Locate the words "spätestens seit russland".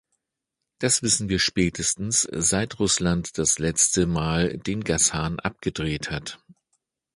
1.37-3.37